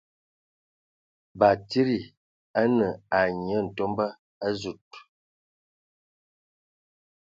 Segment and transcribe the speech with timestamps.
[1.39, 1.99] Batsidi
[2.59, 4.05] a ne ai nye ntumba
[4.45, 4.87] a zud.